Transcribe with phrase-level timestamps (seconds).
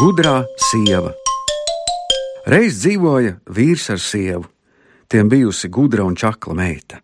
[0.00, 1.10] Gudrā sieva.
[2.48, 4.46] Reiz dzīvoja vīrs ar sievu.
[5.12, 7.02] Tiem bijusi gudra un čakla meita.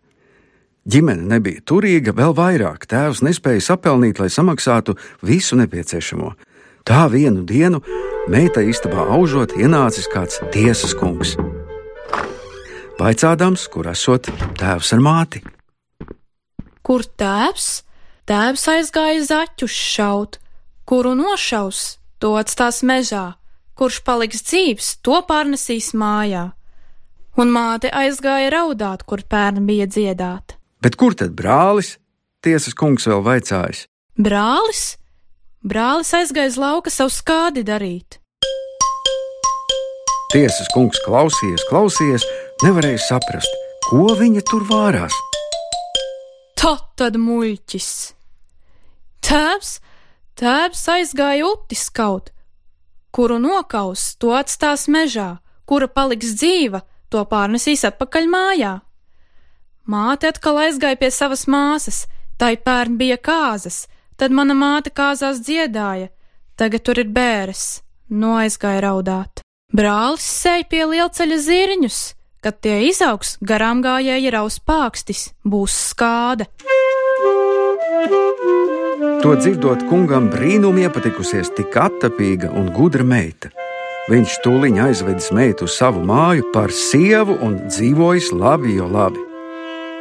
[0.81, 6.31] Ģimene nebija turīga, vēl vairāk tēvs nespēja sapelnīt, lai samaksātu visu nepieciešamo.
[6.89, 7.83] Tā vienu dienu
[8.33, 11.35] meita istabā aužot, ienācis kāds tiesas kungs.
[12.97, 15.43] Vaicādams, kur esot tēvs ar māti.
[16.81, 17.69] Kur tēvs?
[18.25, 20.41] Tēvs aizgāja zaķus šaut,
[20.89, 23.37] kuru nošaus, to atstās mežā,
[23.77, 26.51] kurš paliks dzīves, to pārnesīs mājā.
[27.37, 30.57] Un māte aizgāja raudāt, kur pērn bija dziedāt.
[30.81, 31.97] Bet kur tad brālis?
[32.41, 33.85] Tiesas kungs vēl vaicājis.
[34.17, 34.97] Brālis?
[35.65, 38.19] Brālis aizgāja uz lauka savu skādi darīt.
[40.33, 42.25] Tiesas kungs klausījies, klausījies,
[42.65, 43.53] nevarēja saprast,
[43.87, 45.15] ko viņa tur vārās.
[46.57, 47.89] Tā tad muļķis!
[49.23, 49.77] Tēvs,
[50.37, 52.31] tēvs aizgāja utis kaut,
[53.11, 58.73] kuru nokaus, to atstās mežā, kura paliks dzīva, to pārnesīs atpakaļ mājā.
[59.87, 62.05] Māte atkal aizgāja pie savas māsas,
[62.37, 63.85] tai pērn bija kāzas,
[64.19, 66.11] tad mana māte kāzās dziedāja,
[66.59, 69.41] tagad tur ir bēres, no aizgāja raudāt.
[69.73, 71.99] Brālis sēž pie lielceļa zirņus,
[72.43, 76.47] kad tie izaugs, garām gājēji raus pākstis, būs skāde.
[79.27, 83.49] To dzirdot, kungam brīnum iepatikusies tik attapīga un gudra meita.
[84.07, 89.19] Viņš tūlīt aizvedis meitu uz savu māju par sievu un dzīvojis labi, jo labi.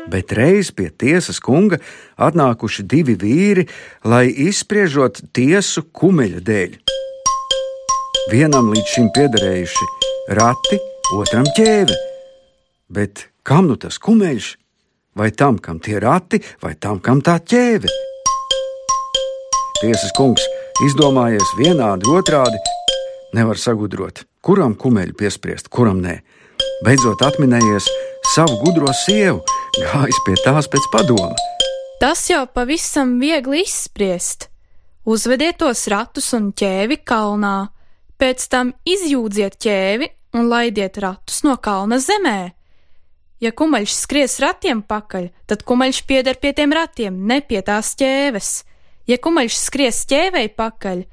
[0.07, 1.81] Bet reiz pie tiesas kunga
[2.15, 3.67] atnākuši divi vīri,
[4.07, 6.81] lai izspriežot tiesu kumeļa dēļ.
[8.31, 9.93] Vienam līdz šim piederējuši
[10.39, 10.83] rati,
[11.19, 11.99] otram ķēve.
[12.95, 14.55] Bet kam nu tas kumeļš?
[15.19, 17.91] Vai tam, kam tie rati, vai tam, kam tā ķēve?
[19.77, 20.41] Tiesas kungs
[20.87, 22.57] izdomājies vienādi, otrādi,
[23.37, 26.15] nevar sagudrot, kuram kumeļu piespriest, kuram nē.
[26.87, 27.89] Beidzot atminējies
[28.33, 29.43] savu gudro sievu,
[29.77, 31.35] gājis pie tās pēc padoma.
[32.01, 34.49] Tas jau pavisam viegli izspriest.
[35.05, 37.69] Uzvediet tos ratus un ķēvi kalnā,
[38.17, 40.09] pēc tam izjūdziet ķēvi
[40.41, 42.39] un laidiet ratus no kalna zemē.
[43.45, 48.55] Ja kumaļš skries ratiem pakaļ, tad kumaļš pieder pie tiem ratiem, ne pie tās ķēves.
[49.07, 51.05] Ja kumaļš skries ķēvei pakaļ,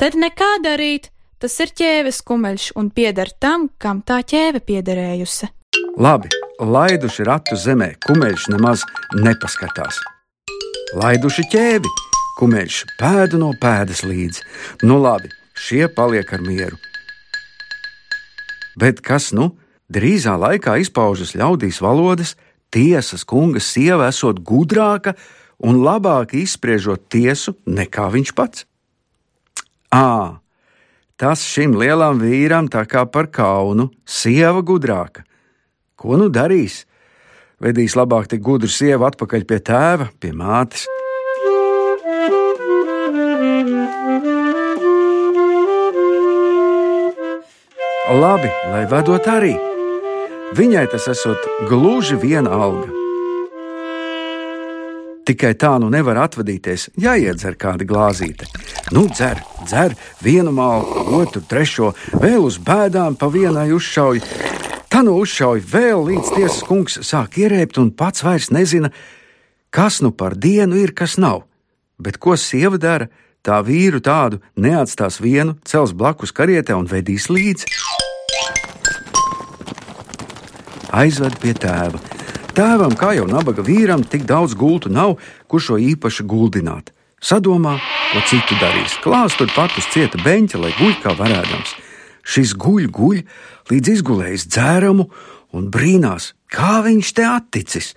[0.00, 5.50] tad nekā darīt, tas ir ķēves kumaļš un pieder tam, kam tā ķēve piederējusi.
[6.00, 8.86] Labi, laiduši ratu zemē, kumeļš nemaz
[9.20, 10.00] nepaskatās.
[10.96, 11.92] Laiduši ķēvi,
[12.40, 14.40] kumeļš pēdu no pēdas līdzi.
[14.88, 16.80] Nu labi, šie paliek ar mieru.
[18.80, 19.52] Bet kas nu?
[19.92, 22.38] Drīzā laikā izpaužas ļaudīs valodas,
[22.72, 25.12] tiesas kunga sieva esot gudrāka
[25.58, 28.64] un labāk izspriežot tiesu nekā viņš pats.
[29.94, 30.40] Ā,
[31.20, 35.22] tas šim lielam vīram tā kā par kaunu, sieva gudrāka.
[35.94, 36.82] Ko nu darīs?
[37.62, 40.88] Vedīs labāk tik gudru sievu atpakaļ pie tēva, pie mātes.
[48.14, 49.54] Labi, lai vadot arī.
[50.54, 53.03] Viņai tas esot gluži viena alga.
[55.24, 58.44] Tikai tā nu nevar atvadīties, jāiedzer kāda glāzīte.
[58.92, 64.20] Nu, dzer, dzer vienu malu, otru, trešo, vēl uz bēdām pa vienai uzšauj.
[64.92, 68.92] Tā nu uzšauj vēl līdz tiesas kungs sāk ierēpt un pats vairs nezina,
[69.72, 71.46] kas nu par dienu ir, kas nav.
[71.96, 73.08] Bet ko sieva dara?
[73.44, 77.68] Tā vīru tādu neatstās vienu, cels blakus karietē un vedīs līdzi.
[80.94, 82.13] Aizved pie tēva.
[82.54, 85.16] Tēvam, kā jau nabaga vīram, tik daudz gultu nav,
[85.50, 86.92] kur šo īpaši guldināt.
[87.18, 87.72] Sadomā,
[88.12, 88.94] ko citu darīs.
[89.02, 91.72] Klās turpat uz cieta beņķa, lai guļ kā varēdams.
[92.22, 93.24] Šis guļ, guļ,
[93.72, 95.08] līdz izgulējis dzērumu
[95.58, 97.88] un brīnās, kā viņš te atticis,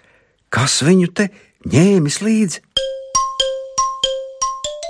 [0.50, 1.28] kas viņu te
[1.70, 2.64] ņēmis līdzi.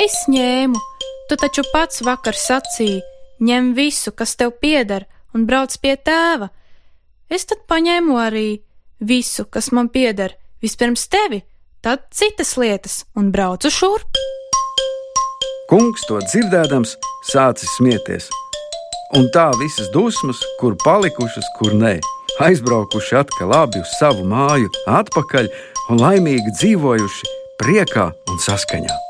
[0.06, 0.79] Es ņēmu,
[1.27, 3.01] tu taču pats vakar sacīji,
[3.44, 6.53] ņem visu, kas tev pieder, un brauc pie tēva.
[7.27, 8.47] Es tad paņēmu arī
[8.99, 11.44] visu, kas man pieder, vispirms tevi,
[11.81, 14.19] tad citas lietas, un braucu šurp.
[15.67, 16.95] Kungs to dzirdēdams,
[17.27, 18.29] sācis smieties.
[19.15, 21.97] Un tā visas dusmas, kur palikušas, kur nē,
[22.44, 25.51] aizbraukuši atkal labi uz savu māju, atpakaļ
[25.91, 29.06] un laimīgi dzīvojuši priekā un saskaņā.